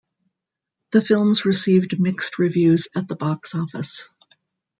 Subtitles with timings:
[0.93, 4.09] The films received mixed reviews at the box office.